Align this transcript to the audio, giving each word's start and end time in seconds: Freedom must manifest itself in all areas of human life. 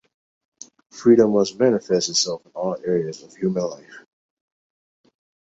Freedom 0.89 1.31
must 1.31 1.59
manifest 1.59 2.09
itself 2.09 2.43
in 2.43 2.51
all 2.55 2.75
areas 2.83 3.21
of 3.21 3.35
human 3.35 3.65
life. 3.69 4.03